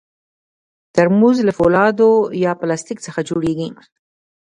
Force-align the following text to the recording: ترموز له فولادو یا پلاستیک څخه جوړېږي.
ترموز 0.95 1.37
له 1.47 1.51
فولادو 1.57 2.09
یا 2.43 2.51
پلاستیک 2.59 2.97
څخه 3.05 3.19
جوړېږي. 3.29 3.69